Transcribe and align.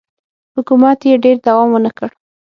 حکومت 0.55 0.99
یې 1.09 1.15
ډېر 1.23 1.37
دوام 1.45 1.67
ونه 1.71 1.91
کړ 1.97 2.09